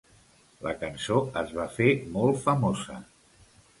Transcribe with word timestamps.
La 0.67 0.71
cançó 0.83 1.19
es 1.43 1.53
va 1.59 1.67
fer 1.75 1.91
molt 2.17 2.43
famosa. 2.47 2.97